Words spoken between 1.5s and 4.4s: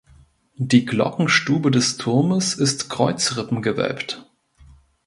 des Turmes ist kreuzrippengewölbt.